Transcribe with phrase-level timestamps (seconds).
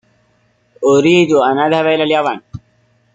[0.83, 2.41] أريد أن أذهب إلى اليابان.